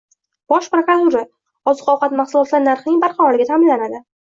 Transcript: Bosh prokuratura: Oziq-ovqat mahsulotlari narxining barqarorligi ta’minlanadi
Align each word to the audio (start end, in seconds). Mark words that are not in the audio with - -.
Bosh 0.53 0.69
prokuratura: 0.75 1.21
Oziq-ovqat 1.73 2.17
mahsulotlari 2.23 2.67
narxining 2.71 3.01
barqarorligi 3.07 3.51
ta’minlanadi 3.55 4.05